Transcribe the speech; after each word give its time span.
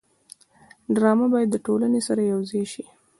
ډرامه 0.95 1.25
باید 1.33 1.49
له 1.55 1.59
ټولنې 1.65 2.01
سره 2.07 2.21
یوځای 2.33 2.63
شي 2.71 2.83